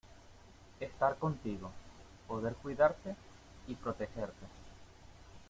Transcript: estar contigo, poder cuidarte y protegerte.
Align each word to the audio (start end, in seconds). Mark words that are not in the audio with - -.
estar 0.79 1.17
contigo, 1.19 1.69
poder 2.27 2.55
cuidarte 2.55 3.15
y 3.67 3.75
protegerte. 3.75 4.47